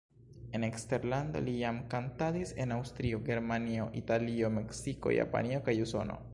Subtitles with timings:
[0.59, 6.23] En eksterlando li jam kantadis en Aŭstrio, Germanio, Italio, Meksiko, Japanio kaj Usono.